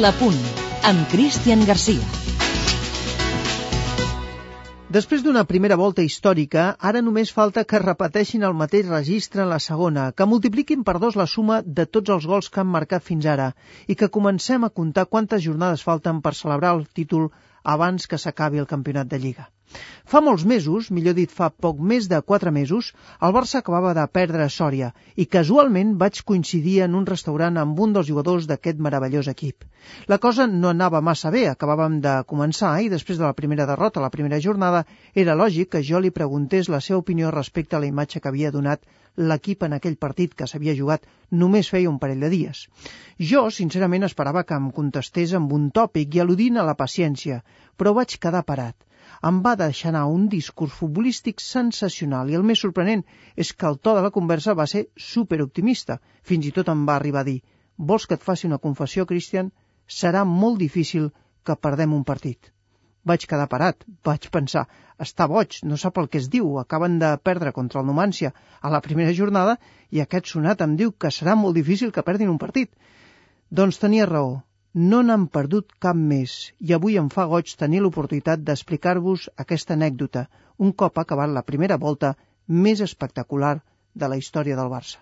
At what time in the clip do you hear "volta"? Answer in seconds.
5.76-6.04, 81.82-82.14